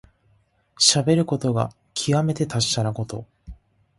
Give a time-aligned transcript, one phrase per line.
[0.79, 3.23] しゃべることがきわめて達者なこと。